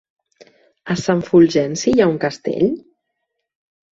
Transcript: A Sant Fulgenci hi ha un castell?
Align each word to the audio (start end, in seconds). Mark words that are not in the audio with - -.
A 0.93 0.95
Sant 1.01 1.19
Fulgenci 1.27 1.93
hi 1.93 2.03
ha 2.05 2.09
un 2.13 2.17
castell? 2.25 2.67